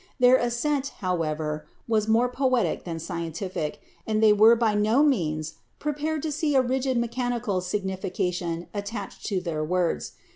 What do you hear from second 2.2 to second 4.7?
poetic than scientific, and they were